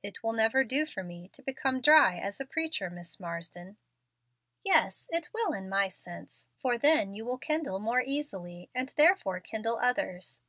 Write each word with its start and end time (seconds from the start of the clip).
"It 0.00 0.22
will 0.22 0.32
never 0.32 0.62
do 0.62 0.86
for 0.86 1.02
me 1.02 1.28
to 1.30 1.42
become 1.42 1.80
dry 1.80 2.20
as 2.20 2.38
a 2.38 2.46
preacher, 2.46 2.88
Miss 2.88 3.18
Marsden." 3.18 3.78
"Yes, 4.62 5.08
it 5.10 5.28
will 5.34 5.52
in 5.52 5.68
my 5.68 5.88
sense, 5.88 6.46
for 6.56 6.78
then 6.78 7.14
you 7.14 7.24
will 7.24 7.36
kindle 7.36 7.80
more 7.80 8.04
easily, 8.06 8.70
and 8.76 8.90
therefore 8.90 9.40
kindle 9.40 9.78
others. 9.80 10.40